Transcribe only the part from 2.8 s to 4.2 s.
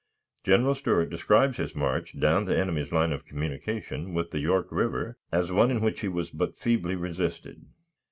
line of communication